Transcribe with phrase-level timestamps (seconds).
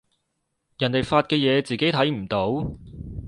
[0.79, 2.75] 人哋發嘅嘢自己睇唔到